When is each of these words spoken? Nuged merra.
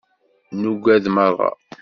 Nuged 0.61 1.05
merra. 1.15 1.49